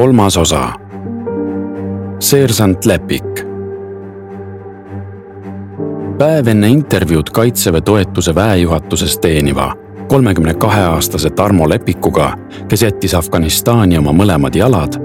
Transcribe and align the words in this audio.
kolmas 0.00 0.36
osa. 0.36 0.72
seersant 2.20 2.84
Lepik. 2.84 3.44
päev 6.18 6.46
enne 6.46 6.68
intervjuud 6.68 7.30
Kaitseväe 7.32 7.80
toetuse 7.80 8.34
väejuhatuses 8.34 9.18
teeniva 9.18 9.74
kolmekümne 10.08 10.54
kahe 10.54 10.80
aastase 10.80 11.30
Tarmo 11.30 11.68
Lepikuga, 11.68 12.32
kes 12.68 12.82
jättis 12.82 13.14
Afganistani 13.14 13.98
oma 13.98 14.12
mõlemad 14.12 14.56
jalad, 14.56 14.96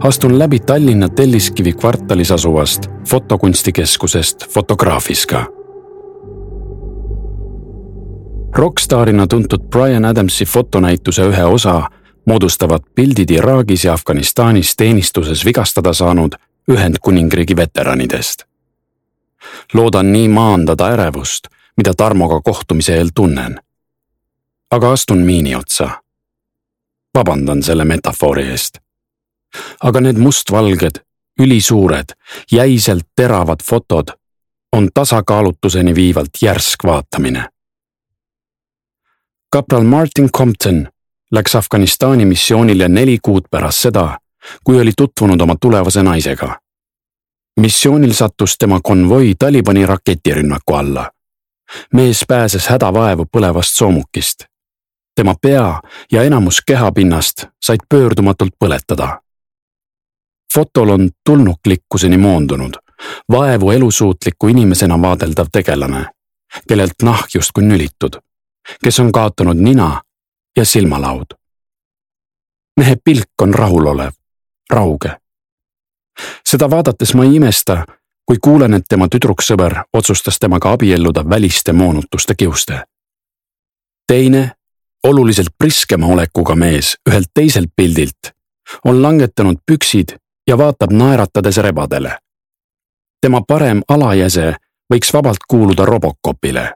astun 0.00 0.38
läbi 0.38 0.58
Tallinna 0.58 1.08
Telliskivi 1.08 1.72
kvartalis 1.72 2.32
asuvast 2.32 2.90
fotokunstikeskusest 3.08 4.48
Fotograafiska. 4.50 5.44
Rockstaarina 8.56 9.26
tuntud 9.26 9.70
Brian 9.70 10.04
Adamsi 10.04 10.44
fotonäituse 10.44 11.22
ühe 11.22 11.44
osa 11.44 11.82
moodustavad 12.26 12.80
pildid 12.94 13.30
Iraagis 13.30 13.84
ja 13.84 13.92
Afganistanis 13.92 14.76
teenistuses 14.76 15.44
vigastada 15.44 15.92
saanud 15.92 16.32
Ühendkuningriigi 16.70 17.56
veteranidest. 17.56 18.44
loodan 19.74 20.12
nii 20.12 20.28
maandada 20.28 20.88
ärevust, 20.88 21.46
mida 21.76 21.94
Tarmoga 21.94 22.40
kohtumise 22.40 22.96
eel 22.96 23.08
tunnen. 23.14 23.60
aga 24.70 24.92
astun 24.92 25.18
miini 25.18 25.56
otsa. 25.56 25.90
vabandan 27.14 27.62
selle 27.62 27.84
metafoori 27.84 28.48
eest. 28.48 28.78
aga 29.80 30.00
need 30.00 30.16
mustvalged, 30.16 31.00
ülisuured, 31.40 32.08
jäiselt 32.52 33.06
teravad 33.16 33.58
fotod 33.64 34.08
on 34.72 34.88
tasakaalutuseni 34.94 35.94
viivalt 35.94 36.30
järsk 36.42 36.84
vaatamine. 36.84 37.48
kapral 39.50 39.82
Martin 39.82 40.30
Compton 40.32 40.88
läks 41.32 41.54
Afganistani 41.54 42.24
missioonile 42.24 42.88
neli 42.88 43.18
kuud 43.22 43.42
pärast 43.50 43.78
seda, 43.78 44.18
kui 44.64 44.80
oli 44.80 44.92
tutvunud 44.96 45.40
oma 45.40 45.56
tulevase 45.60 46.02
naisega. 46.02 46.60
missioonil 47.60 48.12
sattus 48.12 48.58
tema 48.58 48.80
konvoi 48.82 49.34
Talibani 49.38 49.86
raketirünnaku 49.86 50.74
alla. 50.74 51.10
mees 51.92 52.24
pääses 52.28 52.68
hädavaevu 52.68 53.24
põlevast 53.36 53.70
soomukist. 53.72 54.44
tema 55.14 55.34
pea 55.42 55.80
ja 56.12 56.22
enamus 56.22 56.62
kehapinnast 56.66 57.44
said 57.64 57.80
pöördumatult 57.88 58.54
põletada. 58.64 59.20
fotol 60.54 60.88
on 60.88 61.10
tulnuklikkuseni 61.24 62.16
moondunud, 62.16 62.74
vaevu 63.32 63.70
elusuutliku 63.70 64.48
inimesena 64.48 65.02
vaadeldav 65.02 65.46
tegelane, 65.52 66.06
kellelt 66.68 67.02
nahk 67.02 67.34
justkui 67.34 67.64
nülitud, 67.64 68.10
kes 68.84 69.00
on 69.00 69.12
kaotanud 69.12 69.56
nina 69.56 70.02
ja 70.56 70.64
silmalaud. 70.64 71.26
mehe 72.76 72.96
pilk 73.04 73.42
on 73.42 73.54
rahulolev, 73.54 74.12
rauge. 74.70 75.16
seda 76.48 76.70
vaadates 76.70 77.14
ma 77.14 77.24
ei 77.24 77.34
imesta, 77.36 77.84
kui 78.26 78.36
kuulen, 78.42 78.74
et 78.74 78.84
tema 78.88 79.06
tüdruksõber 79.08 79.74
otsustas 79.92 80.38
temaga 80.38 80.72
abielluda 80.72 81.28
väliste 81.28 81.72
moonutuste 81.72 82.34
kiuste. 82.34 82.84
teine, 84.06 84.50
oluliselt 85.04 85.48
priskema 85.58 86.06
olekuga 86.06 86.54
mees 86.54 86.96
ühelt 87.08 87.30
teiselt 87.34 87.70
pildilt 87.76 88.32
on 88.84 89.02
langetanud 89.02 89.56
püksid 89.66 90.16
ja 90.46 90.58
vaatab 90.58 90.92
naeratades 90.92 91.56
rebadele. 91.56 92.18
tema 93.20 93.40
parem 93.48 93.82
alajäse 93.88 94.54
võiks 94.94 95.12
vabalt 95.12 95.38
kuuluda 95.48 95.84
Robocopile. 95.84 96.74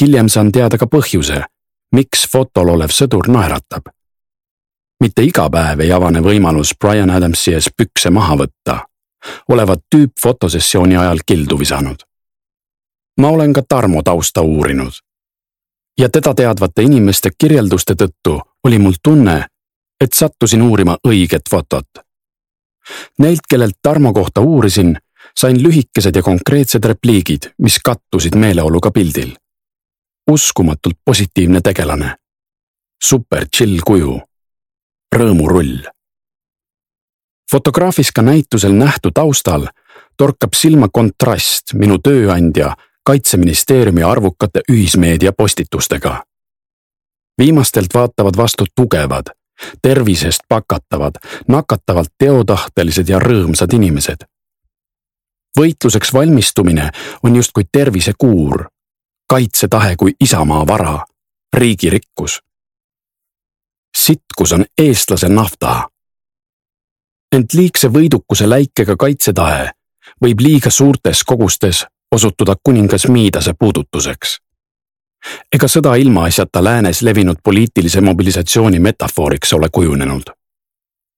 hiljem 0.00 0.28
saan 0.28 0.52
teada 0.52 0.78
ka 0.78 0.86
põhjuse 0.86 1.44
miks 1.92 2.26
fotol 2.32 2.68
olev 2.68 2.92
sõdur 2.92 3.28
naeratab. 3.32 3.88
mitte 5.00 5.22
iga 5.22 5.48
päev 5.50 5.80
ei 5.80 5.92
avane 5.92 6.20
võimalus 6.20 6.74
Brian 6.80 7.10
Adamsi 7.10 7.54
ees 7.54 7.70
pükse 7.76 8.10
maha 8.10 8.36
võtta. 8.36 8.84
olevat 9.48 9.80
tüüp 9.94 10.12
fotosessiooni 10.22 10.96
ajal 10.96 11.18
kildu 11.26 11.58
visanud. 11.58 11.96
ma 13.20 13.28
olen 13.28 13.52
ka 13.52 13.62
Tarmo 13.68 14.02
tausta 14.02 14.42
uurinud. 14.42 14.92
ja 15.98 16.08
teda 16.08 16.34
teadvate 16.34 16.82
inimeste 16.82 17.30
kirjelduste 17.38 17.94
tõttu 17.94 18.40
oli 18.64 18.78
mul 18.78 18.94
tunne, 19.02 19.46
et 20.00 20.12
sattusin 20.12 20.62
uurima 20.62 20.96
õiget 21.06 21.48
fotot. 21.50 21.88
Neilt, 23.18 23.40
kellelt 23.48 23.76
Tarmo 23.82 24.12
kohta 24.12 24.40
uurisin, 24.40 24.98
sain 25.36 25.62
lühikesed 25.62 26.16
ja 26.16 26.22
konkreetsed 26.22 26.84
repliigid, 26.84 27.52
mis 27.58 27.78
kattusid 27.84 28.34
meeleoluga 28.34 28.90
pildil 28.90 29.36
uskumatult 30.28 30.96
positiivne 31.04 31.60
tegelane. 31.60 32.14
super 33.04 33.46
chill 33.56 33.80
kuju. 33.86 34.20
rõõmurull. 35.16 35.88
Fotograafiska 37.50 38.22
näitusel 38.22 38.72
nähtu 38.72 39.10
taustal 39.10 39.66
torkab 40.16 40.54
silma 40.54 40.88
kontrast 40.92 41.72
minu 41.74 41.98
tööandja 41.98 42.76
kaitseministeeriumi 43.04 44.02
arvukate 44.02 44.60
ühismeedia 44.72 45.32
postitustega. 45.32 46.22
viimastelt 47.38 47.94
vaatavad 47.94 48.36
vastu 48.36 48.64
tugevad, 48.74 49.26
tervisest 49.82 50.40
pakatavad, 50.48 51.14
nakatavalt 51.48 52.08
teotahtelised 52.18 53.08
ja 53.08 53.18
rõõmsad 53.18 53.74
inimesed. 53.74 54.24
võitluseks 55.60 56.12
valmistumine 56.12 56.90
on 57.22 57.36
justkui 57.36 57.64
tervisekuur 57.72 58.68
kaitsetahe 59.28 59.96
kui 59.96 60.12
isamaa 60.20 60.66
vara, 60.66 61.04
riigi 61.52 61.90
rikkus. 61.90 62.42
sitkus 63.98 64.52
on 64.52 64.64
eestlase 64.78 65.28
nafta. 65.28 65.88
ent 67.32 67.54
liigse 67.54 67.88
võidukuse 67.88 68.48
läikega 68.48 68.96
kaitsetahe 68.96 69.70
võib 70.24 70.40
liiga 70.40 70.70
suurtes 70.70 71.24
kogustes 71.24 71.86
osutuda 72.12 72.56
kuningas 72.62 73.08
Miidase 73.08 73.54
puudutuseks. 73.58 74.40
ega 75.52 75.66
sõda 75.66 75.94
ilmaasjata 75.94 76.64
läänes 76.64 77.02
levinud 77.02 77.36
poliitilise 77.44 78.00
mobilisatsiooni 78.00 78.78
metafooriks 78.78 79.52
ole 79.52 79.68
kujunenud. 79.72 80.24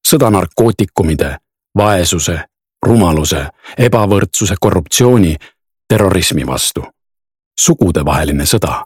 sõda 0.09 0.31
narkootikumide, 0.31 1.37
vaesuse, 1.77 2.45
rumaluse, 2.87 3.47
ebavõrdsuse, 3.79 4.55
korruptsiooni, 4.61 5.37
terrorismi 5.89 6.47
vastu 6.47 6.85
sugudevaheline 7.61 8.45
sõda. 8.49 8.85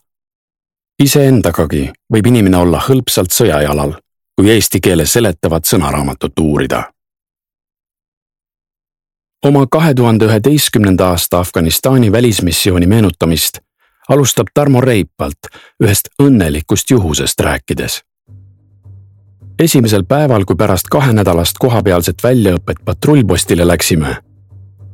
iseendagagi 1.03 1.93
võib 2.12 2.27
inimene 2.27 2.57
olla 2.57 2.81
hõlpsalt 2.89 3.31
sõjajalal, 3.35 3.95
kui 4.37 4.51
eesti 4.51 4.81
keele 4.81 5.07
seletavat 5.07 5.65
sõnaraamatut 5.65 6.39
uurida. 6.41 6.91
oma 9.45 9.67
kahe 9.67 9.95
tuhande 9.95 10.25
üheteistkümnenda 10.25 11.09
aasta 11.09 11.39
Afganistani 11.39 12.12
välismissiooni 12.12 12.87
meenutamist 12.87 13.59
alustab 14.09 14.47
Tarmo 14.55 14.81
Reipalt 14.81 15.51
ühest 15.83 16.09
õnnelikust 16.23 16.91
juhusest 16.91 17.41
rääkides. 17.41 18.03
esimesel 19.59 20.05
päeval, 20.05 20.45
kui 20.45 20.56
pärast 20.56 20.89
kahenädalast 20.91 21.59
kohapealset 21.59 22.23
väljaõpet 22.23 22.85
patrullpostile 22.85 23.67
läksime, 23.67 24.17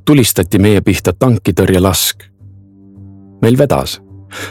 tulistati 0.05 0.59
meie 0.59 0.81
pihta 0.81 1.13
tankitõrjelask 1.13 2.30
meil 3.43 3.59
vedas. 3.59 4.01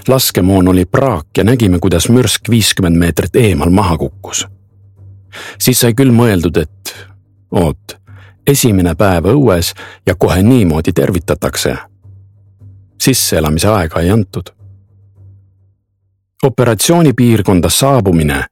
laskemoon 0.07 0.67
oli 0.67 0.85
praak 0.85 1.27
ja 1.37 1.43
nägime, 1.43 1.79
kuidas 1.79 2.09
mürsk 2.09 2.49
viiskümmend 2.49 2.97
meetrit 2.97 3.35
eemal 3.35 3.69
maha 3.69 3.97
kukkus. 3.97 4.47
siis 5.59 5.79
sai 5.79 5.93
küll 5.93 6.11
mõeldud, 6.11 6.57
et 6.57 6.95
oot, 7.51 7.97
esimene 8.47 8.95
päev 8.95 9.25
õues 9.25 9.73
ja 10.05 10.15
kohe 10.15 10.43
niimoodi 10.43 10.93
tervitatakse. 10.93 11.77
sisseelamise 13.01 13.67
aega 13.67 13.99
ei 13.99 14.09
antud. 14.09 14.49
operatsioonipiirkonda 16.43 17.69
saabumine 17.69 18.45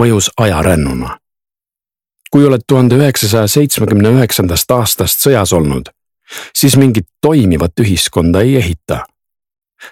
mõjus 0.00 0.30
ajarännuna. 0.36 1.18
kui 2.30 2.46
oled 2.46 2.60
tuhande 2.66 2.96
üheksasaja 2.96 3.46
seitsmekümne 3.46 4.08
üheksandast 4.08 4.70
aastast 4.70 5.26
sõjas 5.26 5.52
olnud, 5.52 5.88
siis 6.56 6.76
mingit 6.76 7.06
toimivat 7.20 7.80
ühiskonda 7.80 8.40
ei 8.40 8.56
ehita 8.56 9.04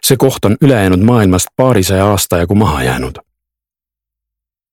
see 0.02 0.16
koht 0.16 0.44
on 0.44 0.56
ülejäänud 0.60 1.00
maailmast 1.00 1.46
paarisaja 1.56 2.06
aasta 2.06 2.38
jagu 2.38 2.54
maha 2.54 2.82
jäänud. 2.82 3.14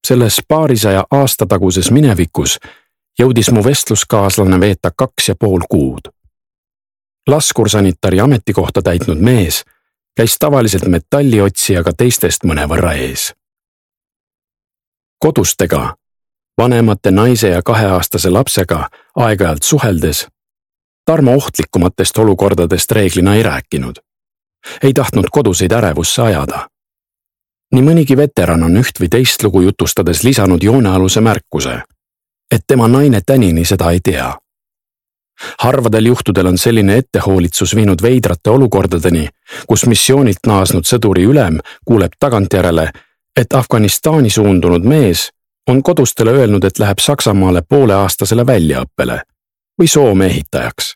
selles 0.07 0.42
paarisaja 0.48 1.04
aasta 1.12 1.45
taguses 1.45 1.92
minevikus 1.92 2.60
jõudis 3.19 3.51
mu 3.51 3.63
vestluskaaslane 3.63 4.60
veeta 4.60 4.92
kaks 4.95 5.30
ja 5.30 5.36
pool 5.36 5.62
kuud. 5.69 6.01
laskursanitari 7.27 8.19
ametikohta 8.19 8.81
täitnud 8.81 9.18
mees 9.18 9.63
käis 10.16 10.36
tavaliselt 10.39 10.86
metalliotsijaga 10.86 11.92
teistest 11.98 12.44
mõnevõrra 12.44 12.94
ees. 12.94 13.33
kodustega, 15.19 15.95
vanemate 16.57 17.12
naise 17.12 17.50
ja 17.50 17.62
kaheaastase 17.62 18.30
lapsega 18.30 18.89
aeg-ajalt 19.16 19.63
suheldes 19.63 20.27
Tarmo 21.06 21.33
ohtlikumatest 21.33 22.18
olukordadest 22.18 22.92
reeglina 22.92 23.36
ei 23.36 23.44
rääkinud 23.44 24.08
ei 24.83 24.94
tahtnud 24.94 25.25
koduseid 25.31 25.71
ärevusse 25.71 26.21
ajada. 26.21 26.67
nii 27.71 27.83
mõnigi 27.85 28.17
veteran 28.17 28.63
on 28.63 28.77
üht 28.81 28.97
või 29.00 29.09
teist 29.09 29.44
lugu 29.44 29.61
jutustades 29.61 30.23
lisanud 30.23 30.63
joonealuse 30.63 31.21
märkuse. 31.21 31.81
et 32.51 32.63
tema 32.67 32.88
naine 32.88 33.21
tänini 33.25 33.65
seda 33.65 33.91
ei 33.91 34.00
tea. 34.00 34.38
harvadel 35.59 36.06
juhtudel 36.06 36.47
on 36.47 36.57
selline 36.57 36.97
ettehoolitsus 36.97 37.75
viinud 37.75 38.01
veidrate 38.01 38.50
olukordadeni, 38.50 39.29
kus 39.67 39.85
missioonilt 39.85 40.45
naasnud 40.47 40.83
sõduri 40.83 41.23
ülem 41.23 41.59
kuuleb 41.85 42.11
tagantjärele, 42.19 42.91
et 43.35 43.53
Afganistani 43.53 44.29
suundunud 44.29 44.83
mees 44.83 45.29
on 45.67 45.83
kodustele 45.83 46.31
öelnud, 46.31 46.63
et 46.63 46.79
läheb 46.79 47.00
Saksamaale 47.00 47.61
pooleaastasele 47.61 48.45
väljaõppele 48.45 49.21
või 49.79 49.88
Soome 49.88 50.25
ehitajaks. 50.25 50.95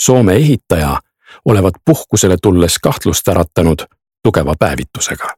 Soome 0.00 0.36
ehitaja 0.36 0.96
olevat 1.44 1.74
puhkusele 1.84 2.36
tulles 2.42 2.78
kahtlust 2.78 3.28
äratanud 3.28 3.84
tugeva 4.22 4.54
päevitusega. 4.58 5.34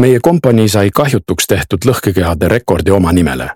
meie 0.00 0.20
kompanii 0.20 0.68
sai 0.68 0.90
kahjutuks 0.90 1.46
tehtud 1.46 1.84
lõhkekehade 1.84 2.48
rekordi 2.48 2.90
oma 2.90 3.12
nimele. 3.12 3.50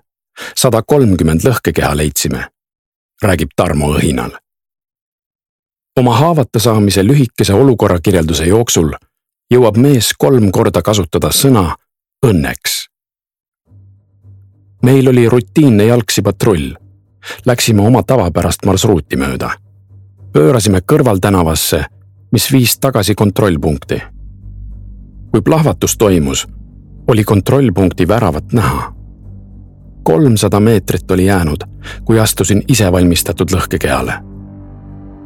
sada 0.55 0.81
kolmkümmend 0.81 1.41
lõhkekeha 1.41 1.97
leidsime, 1.97 2.47
räägib 3.23 3.49
Tarmo 3.55 3.93
õhinal. 3.97 4.31
oma 5.97 6.15
haavata 6.15 6.59
saamise 6.59 7.07
lühikese 7.07 7.53
olukorrakirjelduse 7.53 8.45
jooksul 8.45 8.91
jõuab 9.51 9.77
mees 9.77 10.13
kolm 10.17 10.51
korda 10.51 10.81
kasutada 10.81 11.31
sõna 11.35 11.75
õnneks. 12.25 12.87
meil 14.83 15.09
oli 15.09 15.27
rutiinne 15.29 15.85
jalgsi 15.85 16.21
patrull. 16.21 16.71
Läksime 17.45 17.81
oma 17.85 18.01
tavapärast 18.03 18.65
marsruuti 18.65 19.15
mööda. 19.15 19.51
Pöörasime 20.33 20.81
kõrvaltänavasse, 20.91 21.85
mis 22.31 22.51
viis 22.51 22.79
tagasi 22.79 23.15
kontrollpunkti. 23.15 24.01
kui 25.31 25.41
plahvatus 25.41 25.97
toimus, 25.97 26.47
oli 27.07 27.23
kontrollpunkti 27.23 28.07
väravat 28.07 28.53
näha. 28.53 28.93
kolmsada 30.03 30.59
meetrit 30.59 31.11
oli 31.11 31.25
jäänud, 31.25 31.63
kui 32.05 32.19
astusin 32.19 32.63
isevalmistatud 32.67 33.51
lõhkekehale 33.51 34.13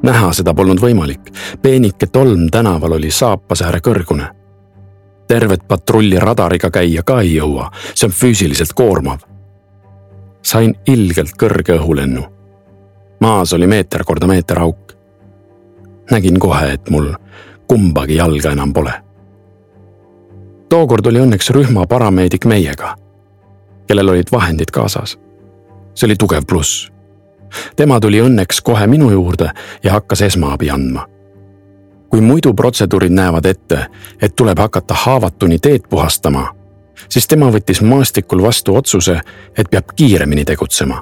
näha 0.04 0.34
seda 0.34 0.54
polnud 0.54 0.80
võimalik, 0.82 1.32
peenike 1.62 2.06
tolm 2.06 2.50
tänaval 2.52 2.92
oli 2.92 3.12
saapasääre 3.12 3.80
kõrgune 3.80 4.28
tervet 5.28 5.68
patrulli 5.68 6.20
radariga 6.20 6.70
käia 6.72 7.04
ka 7.04 7.20
ei 7.22 7.36
jõua, 7.36 7.70
see 7.94 8.08
on 8.08 8.14
füüsiliselt 8.14 8.74
koormav. 8.74 9.20
sain 10.42 10.76
ilgelt 10.88 11.34
kõrge 11.44 11.80
õhulennu. 11.80 12.24
maas 13.22 13.54
oli 13.54 13.68
meeter 13.68 14.04
korda 14.04 14.28
meeter 14.28 14.60
auk. 14.60 14.95
Nägin 16.12 16.40
kohe, 16.40 16.74
et 16.74 16.90
mul 16.90 17.14
kumbagi 17.68 18.16
jalga 18.16 18.52
enam 18.52 18.74
pole. 18.74 18.94
tookord 20.70 21.06
oli 21.06 21.20
õnneks 21.20 21.50
rühma 21.50 21.88
parameedik 21.88 22.46
meiega, 22.46 22.96
kellel 23.88 24.10
olid 24.10 24.32
vahendid 24.32 24.72
kaasas. 24.72 25.18
see 25.94 26.08
oli 26.08 26.16
tugev 26.16 26.46
pluss. 26.48 26.92
tema 27.76 28.00
tuli 28.00 28.22
õnneks 28.22 28.62
kohe 28.64 28.88
minu 28.88 29.12
juurde 29.12 29.52
ja 29.84 29.92
hakkas 29.92 30.22
esmaabi 30.22 30.70
andma 30.70 31.08
kui 32.16 32.22
muidu 32.22 32.54
protseduurid 32.54 33.12
näevad 33.12 33.46
ette, 33.46 33.88
et 34.22 34.36
tuleb 34.36 34.60
hakata 34.60 34.94
haavatuni 34.94 35.60
teed 35.60 35.90
puhastama, 35.90 36.46
siis 37.10 37.28
tema 37.28 37.50
võttis 37.52 37.82
maastikul 37.84 38.40
vastu 38.44 38.76
otsuse, 38.76 39.18
et 39.58 39.70
peab 39.70 39.92
kiiremini 39.96 40.46
tegutsema. 40.46 41.02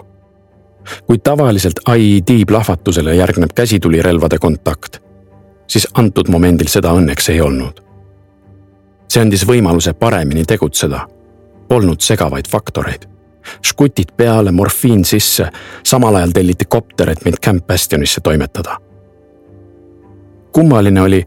Kui 1.07 1.19
tavaliselt 1.19 1.79
IED 1.97 2.45
plahvatusele 2.47 3.15
järgneb 3.15 3.49
käsitulirelvade 3.55 4.37
kontakt, 4.37 4.99
siis 5.67 5.87
antud 5.93 6.29
momendil 6.29 6.67
seda 6.67 6.93
õnneks 6.93 7.31
ei 7.31 7.41
olnud. 7.41 7.81
see 9.13 9.21
andis 9.21 9.43
võimaluse 9.45 9.93
paremini 9.93 10.45
tegutseda. 10.45 11.07
Polnud 11.67 12.01
segavaid 12.01 12.47
faktoreid. 12.49 13.05
škutid 13.61 14.15
peale, 14.17 14.51
morfiin 14.51 15.05
sisse, 15.05 15.49
samal 15.83 16.15
ajal 16.15 16.31
telliti 16.31 16.65
kopter, 16.65 17.09
et 17.09 17.25
mind 17.25 17.37
Camp 17.43 17.67
Bastionisse 17.67 18.21
toimetada 18.21 18.79
kummaline 20.53 21.01
oli, 21.01 21.25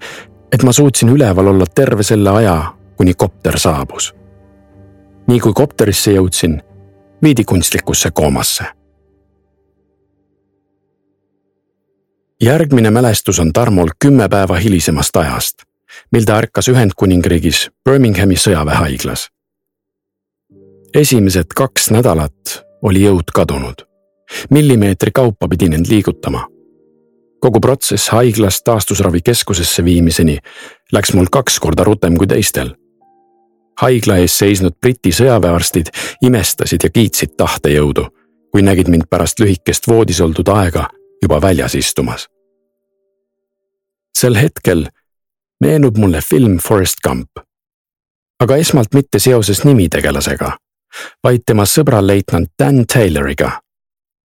et 0.52 0.62
ma 0.62 0.72
suutsin 0.72 1.08
üleval 1.08 1.46
olla 1.46 1.66
terve 1.74 2.02
selle 2.02 2.30
aja, 2.30 2.62
kuni 2.96 3.14
kopter 3.14 3.58
saabus. 3.58 4.14
nii 5.26 5.40
kui 5.40 5.52
kopterisse 5.52 6.12
jõudsin, 6.12 6.60
viidi 7.22 7.44
kunstlikusse 7.44 8.10
koomasse. 8.14 8.64
Järgmine 12.42 12.90
mälestus 12.90 13.40
on 13.40 13.52
Tarmol 13.52 13.88
kümme 13.98 14.28
päeva 14.28 14.56
hilisemast 14.56 15.16
ajast, 15.16 15.62
mil 16.12 16.24
ta 16.24 16.36
ärkas 16.36 16.68
Ühendkuningriigis 16.68 17.70
Birminghami 17.84 18.36
sõjaväehaiglas. 18.36 19.28
esimesed 20.94 21.46
kaks 21.54 21.90
nädalat 21.90 22.64
oli 22.82 23.00
jõud 23.00 23.32
kadunud. 23.34 23.86
millimeetri 24.50 25.10
kaupa 25.10 25.48
pidin 25.48 25.72
end 25.72 25.86
liigutama 25.88 26.48
kogu 27.40 27.60
protsess 27.60 28.08
haiglast 28.08 28.64
taastusravikeskusesse 28.64 29.84
viimiseni 29.84 30.38
läks 30.92 31.12
mul 31.14 31.26
kaks 31.30 31.60
korda 31.60 31.84
rutem 31.84 32.16
kui 32.16 32.26
teistel. 32.26 32.74
haigla 33.80 34.16
ees 34.16 34.38
seisnud 34.38 34.72
Briti 34.80 35.12
sõjaväearstid 35.12 35.86
imestasid 36.22 36.84
ja 36.84 36.90
kiitsid 36.90 37.36
tahtejõudu, 37.36 38.06
kui 38.52 38.62
nägid 38.62 38.88
mind 38.88 39.04
pärast 39.10 39.40
lühikest 39.40 39.88
voodis 39.88 40.20
oldud 40.20 40.48
aega 40.48 40.88
juba 41.22 41.40
väljas 41.42 41.74
istumas. 41.74 42.28
sel 44.18 44.34
hetkel 44.34 44.86
meenub 45.60 45.96
mulle 45.96 46.20
film 46.20 46.58
Forest 46.58 47.00
Gump. 47.04 47.30
aga 48.40 48.56
esmalt 48.56 48.94
mitte 48.94 49.18
seoses 49.18 49.64
nimitegelasega, 49.64 50.58
vaid 51.24 51.40
tema 51.46 51.64
sõbra 51.64 52.06
leitnant 52.06 52.48
Dan 52.58 52.84
Tayloriga, 52.86 53.60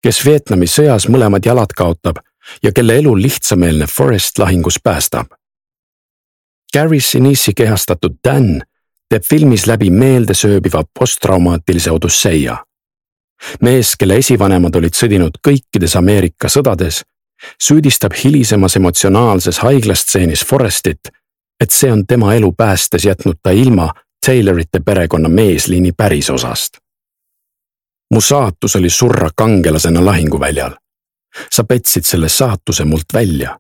kes 0.02 0.24
Vietnami 0.24 0.66
sõjas 0.66 1.08
mõlemad 1.08 1.46
jalad 1.46 1.74
kaotab 1.76 2.22
ja 2.62 2.72
kelle 2.72 2.98
elu 2.98 3.16
lihtsameelne 3.16 3.86
Forest 3.86 4.38
lahingus 4.38 4.78
päästab. 4.82 5.26
Gary 6.72 7.00
Sinisi 7.00 7.54
kehastatud 7.54 8.18
Dan 8.24 8.62
teeb 9.10 9.22
filmis 9.28 9.66
läbi 9.66 9.90
meeldesööbiva 9.90 10.82
posttraumaatilise 10.98 11.90
odüsseia. 11.90 12.56
Mees, 13.60 13.94
kelle 13.98 14.16
esivanemad 14.16 14.74
olid 14.76 14.94
sõdinud 14.94 15.38
kõikides 15.48 15.96
Ameerika 15.98 16.48
sõdades, 16.48 17.02
süüdistab 17.62 18.16
hilisemas 18.24 18.76
emotsionaalses 18.76 19.58
haiglastseenis 19.58 20.44
Forestit, 20.44 21.12
et 21.60 21.70
see 21.70 21.92
on 21.92 22.06
tema 22.06 22.34
elu 22.34 22.52
päästes 22.52 23.04
jätnud 23.04 23.40
ta 23.42 23.50
ilma 23.50 23.92
Taylorite 24.26 24.80
perekonna 24.80 25.28
meesliini 25.28 25.92
pärisosast. 25.92 26.78
mu 28.14 28.20
saatus 28.20 28.76
oli 28.76 28.90
surra 28.90 29.30
kangelasena 29.36 30.04
lahinguväljal 30.04 30.76
sa 31.52 31.64
petsid 31.64 32.04
selle 32.04 32.28
saatuse 32.28 32.84
mult 32.84 33.14
välja. 33.14 33.58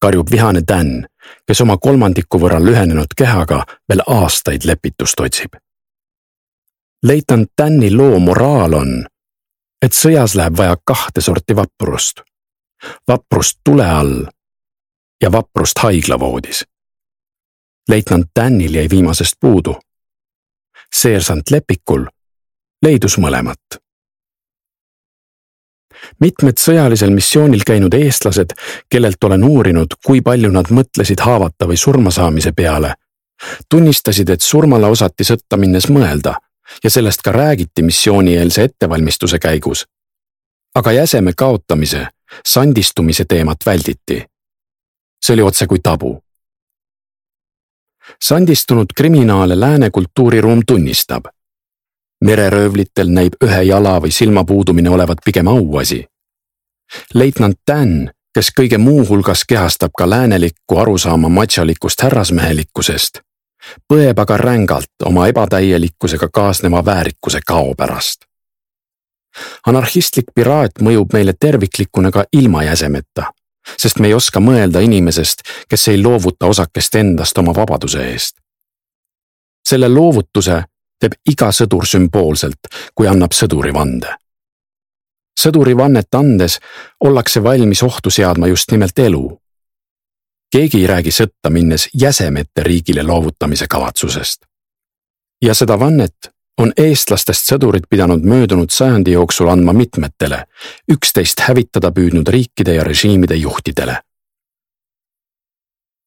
karjub 0.00 0.30
vihane 0.30 0.62
Dan, 0.68 1.06
kes 1.46 1.60
oma 1.60 1.76
kolmandiku 1.76 2.38
võrra 2.38 2.60
lühenenud 2.62 3.16
kehaga 3.16 3.64
veel 3.88 4.02
aastaid 4.06 4.64
lepitust 4.64 5.20
otsib. 5.20 5.56
Leitnant 7.02 7.48
Dani 7.58 7.90
loo 7.96 8.18
moraal 8.18 8.74
on, 8.74 9.06
et 9.82 9.94
sõjas 9.94 10.34
läheb 10.34 10.56
vaja 10.56 10.76
kahte 10.84 11.20
sorti 11.20 11.56
vaprust. 11.56 12.20
vaprust 13.08 13.58
tule 13.64 13.86
all 13.90 14.26
ja 15.22 15.32
vaprust 15.32 15.78
haiglavoodis. 15.78 16.64
leitnant 17.88 18.26
Danil 18.40 18.74
jäi 18.74 18.90
viimasest 18.90 19.34
puudu. 19.40 19.76
seersant 20.94 21.50
Lepikul 21.50 22.06
leidus 22.82 23.18
mõlemat 23.18 23.78
mitmed 26.20 26.58
sõjalisel 26.58 27.10
missioonil 27.10 27.62
käinud 27.66 27.94
eestlased, 27.94 28.52
kellelt 28.90 29.24
olen 29.24 29.44
uurinud, 29.44 29.94
kui 30.06 30.20
palju 30.22 30.50
nad 30.50 30.70
mõtlesid 30.70 31.20
haavata 31.20 31.66
või 31.66 31.76
surma 31.76 32.10
saamise 32.10 32.52
peale, 32.52 32.94
tunnistasid, 33.68 34.30
et 34.30 34.40
surmale 34.40 34.86
osati 34.86 35.24
sõtta 35.24 35.56
minnes 35.56 35.88
mõelda 35.88 36.34
ja 36.84 36.90
sellest 36.90 37.22
ka 37.22 37.32
räägiti 37.32 37.82
missioonieelse 37.82 38.62
ettevalmistuse 38.62 39.38
käigus. 39.38 39.86
aga 40.74 40.92
jäseme 40.92 41.32
kaotamise, 41.36 42.06
sandistumise 42.46 43.24
teemat 43.24 43.58
välditi. 43.66 44.24
see 45.24 45.34
oli 45.34 45.42
otsekui 45.42 45.78
tabu. 45.78 46.22
sandistunud 48.22 48.86
kriminaale 48.96 49.60
lääne 49.60 49.90
kultuuriruum 49.90 50.62
tunnistab 50.66 51.24
mereröövlitel 52.24 53.10
näib 53.14 53.38
ühe 53.44 53.62
jala 53.62 53.98
või 54.02 54.10
silma 54.10 54.44
puudumine 54.44 54.90
olevat 54.90 55.18
pigem 55.24 55.48
auasi. 55.48 56.04
leitnant 57.14 57.58
Dan, 57.66 58.10
kes 58.34 58.50
kõige 58.60 58.78
muu 58.78 59.06
hulgas 59.08 59.44
kehastab 59.44 59.92
ka 59.98 60.10
läänelikku 60.10 60.78
arusaama 60.78 61.28
matšalikust 61.28 62.02
härrasmehelikkusest, 62.02 63.20
põeb 63.88 64.18
aga 64.18 64.36
rängalt 64.36 65.04
oma 65.04 65.26
ebatäielikkusega 65.28 66.28
kaasneva 66.32 66.84
väärikuse 66.84 67.40
kao 67.46 67.74
pärast. 67.74 68.24
anarhistlik 69.66 70.24
piraat 70.34 70.80
mõjub 70.82 71.12
meile 71.12 71.32
terviklikuna 71.40 72.10
ka 72.10 72.24
ilma 72.32 72.62
jäsemeta, 72.64 73.32
sest 73.78 73.98
me 73.98 74.08
ei 74.08 74.14
oska 74.14 74.40
mõelda 74.40 74.80
inimesest, 74.80 75.42
kes 75.68 75.88
ei 75.88 76.02
loovuta 76.02 76.46
osakest 76.46 76.94
endast 76.94 77.38
oma 77.38 77.54
vabaduse 77.54 78.10
eest. 78.10 78.36
selle 79.68 79.88
loovutuse 79.88 80.62
teeb 81.00 81.12
iga 81.30 81.50
sõdur 81.54 81.86
sümboolselt, 81.86 82.70
kui 82.94 83.08
annab 83.08 83.32
sõdurivande. 83.32 84.14
sõdurivannet 85.38 86.14
andes 86.14 86.58
ollakse 87.04 87.42
valmis 87.42 87.82
ohtu 87.82 88.10
seadma 88.10 88.46
just 88.46 88.70
nimelt 88.70 88.98
elu. 88.98 89.40
Keegi 90.52 90.80
ei 90.80 90.86
räägi 90.86 91.12
sõtta 91.12 91.50
minnes 91.50 91.88
jäsemete 91.94 92.62
riigile 92.62 93.02
loovutamise 93.02 93.66
kavatsusest. 93.66 94.40
ja 95.42 95.54
seda 95.54 95.78
vannet 95.78 96.32
on 96.58 96.72
eestlastest 96.76 97.52
sõdurid 97.52 97.86
pidanud 97.90 98.24
möödunud 98.24 98.70
sajandi 98.70 99.12
jooksul 99.12 99.48
andma 99.48 99.72
mitmetele, 99.72 100.44
üksteist 100.90 101.40
hävitada 101.40 101.92
püüdnud 101.92 102.28
riikide 102.28 102.74
ja 102.74 102.84
režiimide 102.84 103.34
juhtidele 103.34 104.00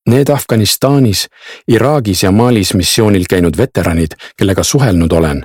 Need 0.09 0.29
Afganistanis, 0.29 1.27
Iraagis 1.67 2.23
ja 2.23 2.31
Malis 2.31 2.73
missioonil 2.73 3.25
käinud 3.29 3.57
veteranid, 3.57 4.15
kellega 4.37 4.63
suhelnud 4.63 5.11
olen, 5.11 5.43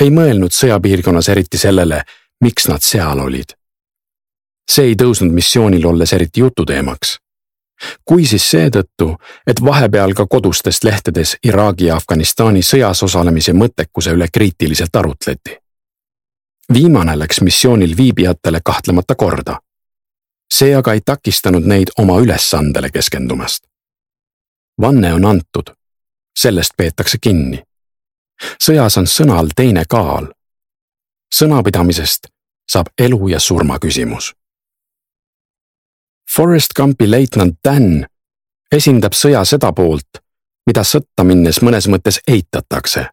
ei 0.00 0.10
mõelnud 0.10 0.54
sõjapiirkonnas 0.54 1.28
eriti 1.34 1.58
sellele, 1.58 2.02
miks 2.40 2.68
nad 2.70 2.82
seal 2.82 3.18
olid. 3.18 3.58
see 4.70 4.92
ei 4.92 4.94
tõusnud 4.94 5.34
missioonil 5.34 5.86
olles 5.86 6.12
eriti 6.12 6.40
jututeemaks. 6.40 7.18
Kui 8.04 8.26
siis 8.26 8.50
seetõttu, 8.50 9.16
et 9.46 9.64
vahepeal 9.64 10.14
ka 10.14 10.26
kodustest 10.26 10.84
lehtedes 10.84 11.36
Iraagi 11.44 11.86
ja 11.86 11.96
Afganistani 11.96 12.62
sõjas 12.62 13.02
osalemise 13.02 13.52
mõttekuse 13.52 14.12
üle 14.12 14.28
kriitiliselt 14.32 14.96
arutleti. 14.96 15.58
viimane 16.72 17.18
läks 17.18 17.40
missioonil 17.40 17.96
viibijatele 17.96 18.60
kahtlemata 18.64 19.14
korda 19.14 19.60
see 20.52 20.76
aga 20.76 20.92
ei 20.92 21.00
takistanud 21.00 21.64
neid 21.64 21.90
oma 21.98 22.18
ülesandele 22.20 22.90
keskendumast 22.90 23.72
vanne 24.80 25.14
on 25.14 25.24
antud, 25.24 25.74
sellest 26.38 26.70
peetakse 26.76 27.18
kinni. 27.20 27.62
sõjas 28.64 28.98
on 28.98 29.06
sõnal 29.06 29.48
teine 29.56 29.84
kaal. 29.88 30.26
sõnapidamisest 31.34 32.26
saab 32.72 32.86
elu 32.98 33.28
ja 33.28 33.40
surma 33.40 33.78
küsimus. 33.78 34.34
Forest 36.36 36.74
Gumpi 36.76 37.10
leitnant 37.10 37.58
Dan 37.64 38.06
esindab 38.72 39.12
sõja 39.12 39.44
seda 39.44 39.72
poolt, 39.72 40.22
mida 40.66 40.84
sõtta 40.84 41.24
minnes 41.24 41.60
mõnes 41.62 41.88
mõttes 41.88 42.20
eitatakse 42.26 43.08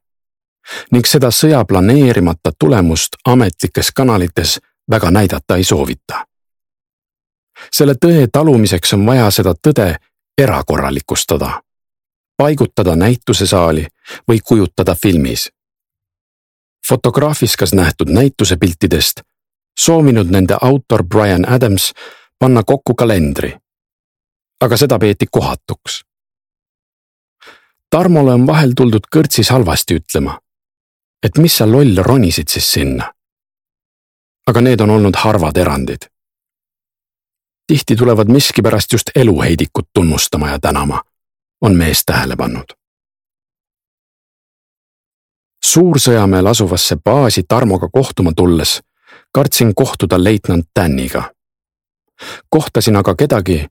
ning 0.91 1.05
seda 1.07 1.31
sõja 1.33 1.63
planeerimata 1.65 2.51
tulemust 2.59 3.17
ametlikes 3.25 3.91
kanalites 3.91 4.59
väga 4.91 5.11
näidata 5.11 5.55
ei 5.57 5.63
soovita. 5.63 6.25
selle 7.73 7.93
tõe 7.93 8.27
talumiseks 8.31 8.93
on 8.93 9.05
vaja 9.05 9.31
seda 9.31 9.53
tõde 9.67 9.95
erakorralikustada, 10.37 11.61
paigutada 12.37 12.95
näitusesaali 12.95 13.87
või 14.27 14.39
kujutada 14.43 14.95
filmis. 14.95 15.49
fotograafiskas 16.87 17.73
nähtud 17.73 18.09
näitusepiltidest 18.09 19.21
soovinud 19.79 20.27
nende 20.29 20.57
autor 20.61 21.03
Brian 21.03 21.51
Adams 21.51 21.93
panna 22.39 22.63
kokku 22.63 22.95
kalendri. 22.95 23.57
aga 24.61 24.77
seda 24.77 24.99
peeti 24.99 25.25
kohatuks. 25.31 26.03
Tarmole 27.89 28.33
on 28.33 28.47
vahel 28.47 28.73
tuldud 28.75 29.07
kõrtsis 29.15 29.49
halvasti 29.49 29.95
ütlema, 29.95 30.39
et 31.23 31.37
mis 31.37 31.57
sa 31.57 31.65
loll 31.71 32.03
ronisid 32.03 32.47
siis 32.47 32.71
sinna. 32.71 33.13
aga 34.47 34.61
need 34.61 34.81
on 34.81 34.89
olnud 34.89 35.15
harvad 35.15 35.57
erandid 35.57 36.09
tihti 37.69 37.95
tulevad 37.95 38.27
miskipärast 38.27 38.93
just 38.93 39.09
eluheidikut 39.15 39.85
tunnustama 39.93 40.49
ja 40.49 40.59
tänama, 40.59 41.03
on 41.61 41.75
mees 41.75 42.01
tähele 42.05 42.35
pannud. 42.35 42.73
Suursõjamäel 45.65 46.49
asuvasse 46.49 46.95
baasi 47.05 47.43
Tarmoga 47.47 47.89
kohtuma 47.93 48.31
tulles 48.35 48.81
kartsin 49.31 49.75
kohtuda 49.75 50.23
leitnant 50.23 50.65
Daniga. 50.79 51.23
Kohtasin 52.49 52.95
aga 52.95 53.15
kedagi, 53.15 53.65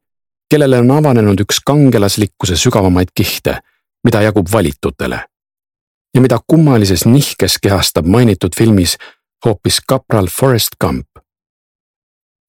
kellele 0.51 0.79
on 0.79 0.91
avanenud 0.91 1.41
üks 1.45 1.61
kangelaslikkuse 1.67 2.57
sügavamaid 2.57 3.15
kihte, 3.15 3.59
mida 4.05 4.23
jagub 4.23 4.49
valitutele 4.53 5.25
ja 6.15 6.21
mida 6.21 6.39
kummalises 6.47 7.05
nihkes 7.07 7.59
kehastab 7.63 8.07
mainitud 8.07 8.57
filmis 8.57 8.97
hoopis 9.45 9.81
kapral 9.87 10.27
Forrest 10.33 10.79
Gump 10.81 11.07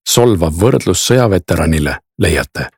solvav 0.09 0.53
võrdlus 0.57 1.03
sõjaveteranile, 1.07 1.99
leiate. 2.21 2.69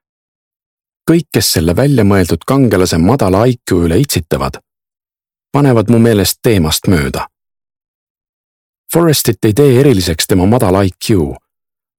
kõik, 1.10 1.28
kes 1.34 1.54
selle 1.58 1.76
väljamõeldud 1.76 2.44
kangelase 2.48 2.98
madala 3.02 3.46
IQ 3.50 3.86
üle 3.86 3.98
itsitavad, 4.00 4.60
panevad 5.52 5.90
mu 5.92 6.00
meelest 6.00 6.40
teemast 6.44 6.88
mööda. 6.88 7.26
Forestit 8.94 9.46
ei 9.46 9.54
tee 9.54 9.80
eriliseks 9.80 10.28
tema 10.28 10.46
madal 10.46 10.78
IQ, 10.86 11.36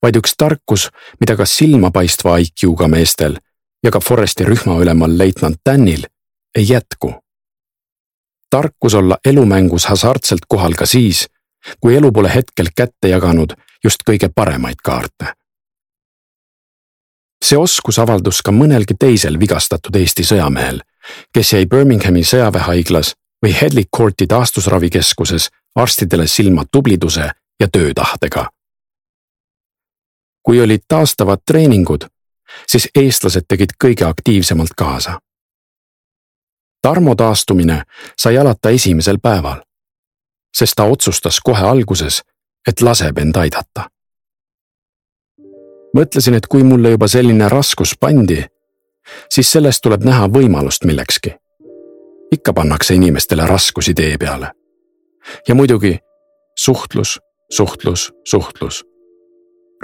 vaid 0.02 0.16
üks 0.18 0.34
tarkus, 0.38 0.88
mida 1.20 1.36
ka 1.36 1.46
silmapaistva 1.46 2.38
IQ-ga 2.42 2.88
meestel 2.88 3.38
ja 3.82 3.90
ka 3.90 4.00
Foresti 4.00 4.44
rühmaülemal 4.44 5.18
leitnant 5.18 5.60
Danil 5.66 6.06
ei 6.54 6.68
jätku. 6.68 7.14
tarkus 8.50 8.94
olla 8.94 9.16
elumängus 9.24 9.86
hasartselt 9.86 10.44
kohal 10.48 10.74
ka 10.74 10.86
siis, 10.86 11.28
kui 11.80 11.96
elu 11.96 12.12
pole 12.12 12.34
hetkel 12.34 12.66
kätte 12.76 13.08
jaganud 13.08 13.52
just 13.84 14.02
kõige 14.10 14.28
paremaid 14.34 14.82
kaarte. 14.82 15.32
see 17.44 17.58
oskus 17.58 17.98
avaldus 17.98 18.42
ka 18.42 18.52
mõnelgi 18.52 18.94
teisel 18.98 19.40
vigastatud 19.40 19.96
Eesti 19.96 20.22
sõjamehel, 20.22 20.80
kes 21.34 21.52
jäi 21.52 21.66
Birminghami 21.66 22.22
sõjaväehaiglas 22.24 23.14
või 23.42 23.54
Headley 23.60 23.84
Courti 23.96 24.26
taastusravikeskuses 24.26 25.48
arstidele 25.74 26.26
silma 26.26 26.64
tubliduse 26.72 27.30
ja 27.60 27.68
töötahtega. 27.68 28.50
Kui 30.42 30.60
olid 30.60 30.84
taastavad 30.88 31.38
treeningud, 31.46 32.06
siis 32.66 32.88
eestlased 32.94 33.44
tegid 33.48 33.76
kõige 33.84 34.04
aktiivsemalt 34.04 34.74
kaasa. 34.76 35.18
Tarmo 36.82 37.14
taastumine 37.14 37.82
sai 38.18 38.38
alata 38.38 38.70
esimesel 38.70 39.18
päeval, 39.22 39.62
sest 40.56 40.74
ta 40.76 40.84
otsustas 40.84 41.40
kohe 41.40 41.62
alguses 41.62 42.22
et 42.68 42.80
laseb 42.80 43.18
end 43.18 43.36
aidata. 43.36 43.88
mõtlesin, 45.96 46.34
et 46.34 46.46
kui 46.46 46.62
mulle 46.64 46.94
juba 46.94 47.08
selline 47.08 47.48
raskus 47.52 47.92
pandi, 48.00 48.38
siis 49.28 49.50
sellest 49.52 49.82
tuleb 49.82 50.04
näha 50.04 50.28
võimalust 50.28 50.84
millekski. 50.84 51.34
ikka 52.32 52.52
pannakse 52.52 52.94
inimestele 52.94 53.46
raskusi 53.46 53.94
tee 53.94 54.18
peale. 54.18 54.52
ja 55.48 55.54
muidugi 55.54 55.98
suhtlus, 56.58 57.20
suhtlus, 57.50 58.12
suhtlus. 58.24 58.84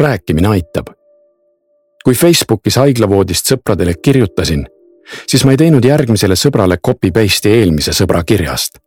Rääkimine 0.01 0.49
aitab. 0.49 0.87
kui 2.05 2.15
Facebookis 2.15 2.77
haiglavoodist 2.77 3.51
sõpradele 3.53 3.95
kirjutasin, 4.03 4.67
siis 5.27 5.45
ma 5.45 5.53
ei 5.53 5.57
teinud 5.57 5.85
järgmisele 5.85 6.37
sõbrale 6.37 6.79
copy 6.87 7.11
paste'i 7.13 7.59
eelmise 7.61 7.93
sõbra 7.93 8.23
kirjast, 8.25 8.79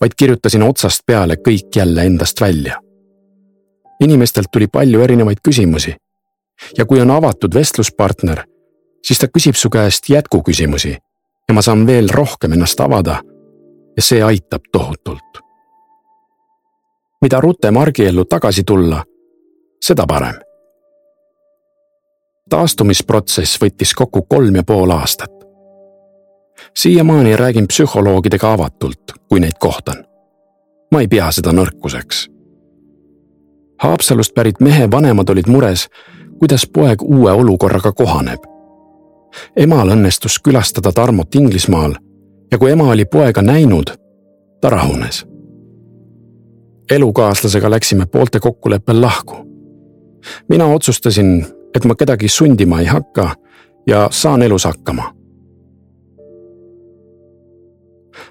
vaid 0.00 0.16
kirjutasin 0.16 0.62
otsast 0.62 1.06
peale 1.06 1.36
kõik 1.36 1.76
jälle 1.76 2.04
endast 2.04 2.40
välja 2.40 2.80
inimestelt 4.00 4.46
tuli 4.52 4.66
palju 4.66 5.00
erinevaid 5.00 5.38
küsimusi. 5.48 5.96
ja 6.78 6.84
kui 6.86 7.00
on 7.00 7.10
avatud 7.10 7.54
vestluspartner, 7.54 8.44
siis 9.04 9.18
ta 9.18 9.26
küsib 9.26 9.54
su 9.54 9.70
käest 9.70 10.08
jätkuküsimusi 10.08 10.96
ja 11.48 11.54
ma 11.54 11.62
saan 11.62 11.86
veel 11.86 12.08
rohkem 12.08 12.52
ennast 12.52 12.80
avada. 12.80 13.22
ja 13.96 14.02
see 14.02 14.22
aitab 14.22 14.62
tohutult. 14.72 15.40
mida 17.22 17.40
rutem 17.40 17.76
argiellu 17.76 18.24
tagasi 18.24 18.64
tulla, 18.64 19.04
seda 19.84 20.06
parem. 20.06 20.34
Taastumisprotsess 22.50 23.58
võttis 23.62 23.94
kokku 23.94 24.22
kolm 24.22 24.56
ja 24.56 24.62
pool 24.62 24.90
aastat. 24.90 25.32
siiamaani 26.76 27.36
räägin 27.36 27.66
psühholoogidega 27.66 28.52
avatult, 28.52 29.12
kui 29.28 29.40
neid 29.40 29.58
kohtan. 29.60 30.04
ma 30.92 31.00
ei 31.00 31.08
pea 31.08 31.30
seda 31.30 31.52
nõrkuseks 31.52 32.36
Haapsalust 33.78 34.34
pärit 34.34 34.60
mehe 34.60 34.90
vanemad 34.90 35.28
olid 35.28 35.48
mures, 35.48 35.88
kuidas 36.38 36.66
poeg 36.66 37.02
uue 37.02 37.32
olukorraga 37.32 37.92
kohaneb. 37.92 38.40
emal 39.56 39.88
õnnestus 39.88 40.38
külastada 40.44 40.92
Tarmot 40.92 41.34
Inglismaal 41.34 41.94
ja 42.50 42.58
kui 42.58 42.70
ema 42.70 42.88
oli 42.88 43.04
poega 43.04 43.42
näinud, 43.42 43.90
ta 44.60 44.70
rahunes. 44.70 45.26
elukaaslasega 46.90 47.70
läksime 47.70 48.06
poolte 48.06 48.40
kokkuleppel 48.40 49.00
lahku. 49.00 49.36
mina 50.48 50.66
otsustasin, 50.66 51.46
et 51.74 51.84
ma 51.84 51.94
kedagi 51.94 52.28
sundima 52.28 52.80
ei 52.80 52.86
hakka 52.86 53.34
ja 53.86 54.08
saan 54.10 54.42
elus 54.42 54.64
hakkama. 54.64 55.12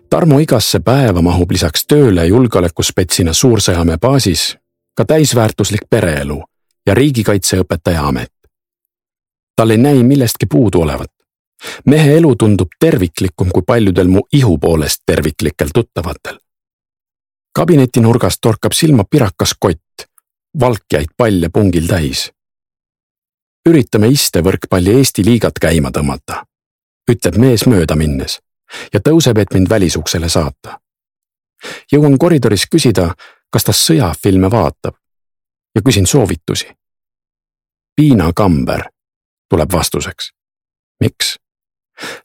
Tarmo 0.10 0.40
igasse 0.40 0.80
päeva 0.80 1.22
mahub 1.22 1.52
lisaks 1.52 1.86
tööle 1.88 2.26
julgeolekuspetsina 2.26 3.34
Suur-Sõjamäe 3.34 3.98
baasis 4.02 4.56
ka 4.96 5.06
täisväärtuslik 5.06 5.90
pereelu 5.90 6.44
ja 6.86 6.94
riigikaitseõpetaja 6.94 8.08
amet. 8.08 8.32
tal 9.56 9.70
ei 9.70 9.78
näi 9.78 10.04
millestki 10.04 10.46
puudu 10.46 10.82
olevat. 10.82 11.12
mehe 11.86 12.18
elu 12.18 12.36
tundub 12.36 12.68
terviklikum 12.80 13.52
kui 13.52 13.62
paljudel 13.68 14.08
mu 14.08 14.22
ihu 14.34 14.58
poolest 14.58 15.02
terviklikel 15.06 15.70
tuttavatel. 15.74 16.38
kabineti 17.56 18.00
nurgast 18.00 18.42
torkab 18.42 18.72
silma 18.72 19.04
pirakas 19.04 19.54
kott, 19.60 20.08
valkjaid 20.60 21.10
palle 21.18 21.50
pungil 21.50 21.88
täis. 21.88 22.32
Üritame 23.70 24.08
istevõrkpalli 24.08 24.98
Eesti 24.98 25.26
liigat 25.26 25.60
käima 25.62 25.92
tõmmata, 25.92 26.44
ütleb 27.12 27.38
mees 27.42 27.66
mööda 27.66 27.96
minnes 27.96 28.40
ja 28.94 29.00
tõuseb, 29.00 29.38
et 29.38 29.54
mind 29.54 29.70
välisuksele 29.70 30.30
saata. 30.30 30.80
jõuan 31.92 32.18
koridoris 32.18 32.68
küsida, 32.72 33.14
kas 33.50 33.64
ta 33.64 33.74
sõjafilme 33.74 34.52
vaatab 34.52 34.96
ja 35.76 35.82
küsin 35.82 36.06
soovitusi. 36.06 36.68
Piina 37.96 38.34
Kamber 38.34 38.84
tuleb 39.50 39.72
vastuseks. 39.72 40.32
miks? 41.00 41.40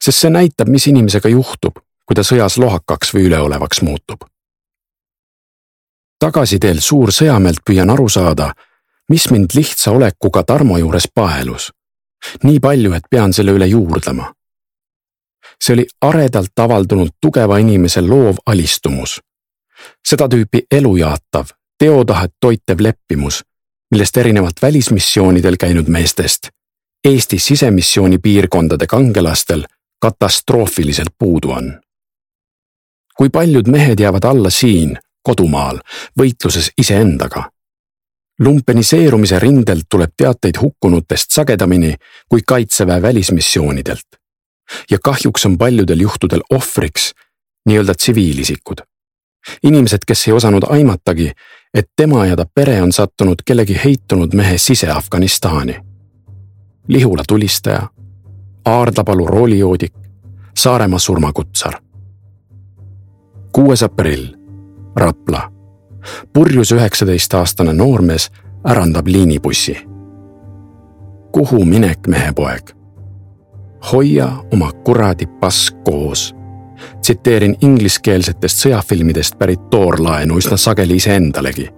sest 0.02 0.18
see 0.18 0.30
näitab, 0.30 0.68
mis 0.68 0.86
inimesega 0.86 1.28
juhtub, 1.28 1.78
kui 2.06 2.14
ta 2.14 2.22
sõjas 2.26 2.58
lohakaks 2.58 3.14
või 3.14 3.28
üleolevaks 3.28 3.82
muutub. 3.82 4.24
tagasiteel 6.18 6.80
Suur-Sõjamäelt 6.80 7.62
püüan 7.64 7.90
aru 7.90 8.08
saada, 8.08 8.52
mis 9.10 9.30
mind 9.30 9.50
lihtsa 9.54 9.90
olekuga 9.90 10.42
Tarmo 10.42 10.78
juures 10.78 11.08
paelus. 11.14 11.72
nii 12.42 12.60
palju, 12.60 12.92
et 12.92 13.02
pean 13.10 13.32
selle 13.32 13.52
üle 13.52 13.66
juurdlema. 13.66 14.34
see 15.64 15.74
oli 15.74 15.86
aredalt 16.00 16.58
avaldunud 16.58 17.10
tugeva 17.20 17.58
inimese 17.58 18.00
loov 18.00 18.36
alistumus. 18.46 19.20
seda 20.08 20.28
tüüpi 20.28 20.66
elujaatav, 20.70 21.46
teotahet 21.78 22.32
toitev 22.40 22.80
leppimus, 22.80 23.44
millest 23.90 24.16
erinevalt 24.16 24.62
välismissioonidel 24.62 25.56
käinud 25.56 25.88
meestest 25.88 26.48
Eesti 27.04 27.38
sisemissiooni 27.38 28.18
piirkondade 28.18 28.86
kangelastel 28.86 29.64
katastroofiliselt 30.00 31.08
puudu 31.18 31.50
on. 31.50 31.80
kui 33.16 33.28
paljud 33.28 33.68
mehed 33.68 34.00
jäävad 34.00 34.24
alla 34.24 34.50
siin, 34.50 34.98
kodumaal, 35.22 35.80
võitluses 36.20 36.70
iseendaga. 36.78 37.50
Lumpeniseerumise 38.40 39.38
rindelt 39.38 39.84
tuleb 39.90 40.10
teateid 40.16 40.60
hukkunutest 40.60 41.30
sagedamini 41.30 41.94
kui 42.28 42.40
kaitseväe 42.46 43.02
välismissioonidelt. 43.02 44.06
ja 44.90 44.98
kahjuks 45.02 45.46
on 45.46 45.58
paljudel 45.58 46.00
juhtudel 46.00 46.40
ohvriks 46.50 47.12
nii-öelda 47.66 47.94
tsiviilisikud. 47.94 48.78
inimesed, 49.62 49.98
kes 50.06 50.28
ei 50.28 50.32
osanud 50.32 50.62
aimatagi, 50.68 51.32
et 51.74 51.86
tema 51.96 52.26
ja 52.26 52.36
ta 52.36 52.44
pere 52.54 52.82
on 52.82 52.92
sattunud 52.92 53.36
kellegi 53.44 53.80
heitunud 53.84 54.34
mehe 54.34 54.58
sise-Afganistani 54.58 55.90
Lihula 56.90 57.22
tulistaja, 57.28 57.88
Aardlapalu 58.64 59.26
roolijoodik, 59.26 59.92
Saaremaa 60.56 60.98
surmakutsar. 60.98 61.74
kuues 63.52 63.82
aprill, 63.82 64.26
Rapla. 64.96 65.52
Purjus 66.32 66.72
üheksateistaastane 66.72 67.72
noormees 67.72 68.30
ärandab 68.68 69.06
liinibussi. 69.06 69.78
kuhu 71.32 71.64
minek, 71.64 72.06
mehepoeg? 72.06 72.70
hoia 73.92 74.28
oma 74.52 74.72
kuradi 74.72 75.26
pask 75.26 75.76
koos. 75.84 76.34
tsiteerin 77.00 77.56
ingliskeelsetest 77.60 78.66
sõjafilmidest 78.66 79.38
pärit 79.38 79.70
toorlaenu 79.70 80.38
üsna 80.38 80.56
sageli 80.56 80.96
iseendalegi, 80.96 81.68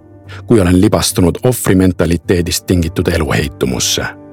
kui 0.47 0.59
olen 0.61 0.81
libastunud 0.81 1.37
ohvrimentaliteedist 1.43 2.65
tingitud 2.65 3.07
eluheitumusse 3.07 4.23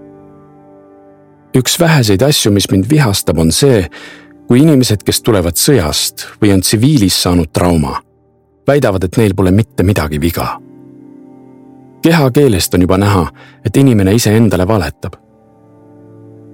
üks 1.56 1.80
väheseid 1.80 2.22
asju, 2.22 2.52
mis 2.52 2.68
mind 2.70 2.88
vihastab, 2.90 3.38
on 3.38 3.52
see, 3.54 3.82
kui 4.48 4.62
inimesed, 4.62 5.02
kes 5.06 5.22
tulevad 5.26 5.58
sõjast 5.58 6.26
või 6.42 6.54
on 6.54 6.62
tsiviilis 6.64 7.16
saanud 7.24 7.50
trauma, 7.54 8.00
väidavad, 8.70 9.04
et 9.04 9.18
neil 9.18 9.34
pole 9.34 9.50
mitte 9.50 9.82
midagi 9.82 10.20
viga. 10.20 10.46
kehakeelest 12.02 12.74
on 12.74 12.86
juba 12.86 12.96
näha, 12.98 13.26
et 13.66 13.76
inimene 13.76 14.14
iseendale 14.14 14.68
valetab. 14.68 15.14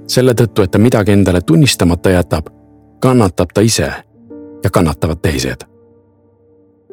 selle 0.09 0.33
tõttu, 0.33 0.62
et 0.62 0.70
ta 0.70 0.79
midagi 0.79 1.12
endale 1.12 1.40
tunnistamata 1.40 2.11
jätab, 2.11 2.46
kannatab 3.00 3.55
ta 3.55 3.61
ise 3.61 3.92
ja 4.64 4.70
kannatavad 4.70 5.18
teised. 5.22 5.64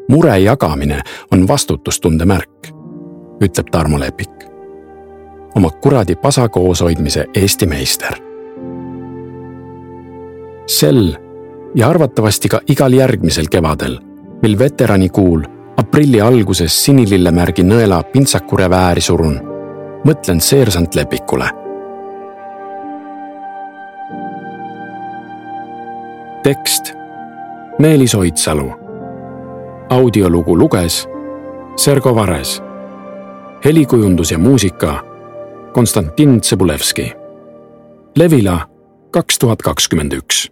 mure 0.09 0.39
jagamine 0.39 1.01
on 1.31 1.47
vastutustunde 1.47 2.25
märk, 2.25 2.73
ütleb 3.41 3.71
Tarmo 3.71 3.99
Lepik 3.99 4.43
oma 5.55 5.69
kuradi 5.69 6.15
pasa 6.15 6.49
kooshoidmise 6.49 7.25
Eesti 7.35 7.65
meister. 7.65 8.13
sel 10.67 11.13
ja 11.75 11.89
arvatavasti 11.89 12.49
ka 12.49 12.61
igal 12.67 12.93
järgmisel 12.93 13.45
kevadel, 13.51 13.97
mil 14.43 14.59
veteranikuul 14.59 15.43
aprilli 15.77 16.19
alguses 16.21 16.75
sinilillemärgi 16.85 17.63
nõela 17.63 18.01
pintsakure 18.03 18.67
vääri 18.69 19.01
surun, 19.01 19.37
mõtlen 20.03 20.41
seersant 20.43 20.95
Lepikule. 20.95 21.49
tekst 26.43 26.91
Meelis 27.79 28.15
Oidsalu. 28.15 28.71
audiolugu 29.89 30.57
luges 30.57 31.07
Sergo 31.75 32.15
Vares. 32.15 32.61
helikujundus 33.65 34.31
ja 34.31 34.37
muusika 34.37 35.03
Konstantin 35.73 36.41
Tsõbulevski. 36.41 37.13
Levila 38.15 38.67
kaks 39.11 39.39
tuhat 39.39 39.61
kakskümmend 39.61 40.13
üks 40.13 40.51